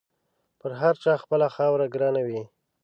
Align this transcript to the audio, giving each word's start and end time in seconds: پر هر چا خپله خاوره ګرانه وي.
پر 0.59 0.71
هر 0.81 0.95
چا 1.03 1.11
خپله 1.23 1.47
خاوره 1.55 1.87
ګرانه 1.93 2.21
وي. 2.27 2.41